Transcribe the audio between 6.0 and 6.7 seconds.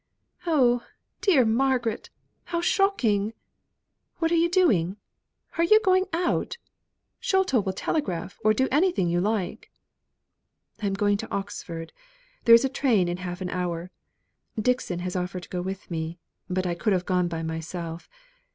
out?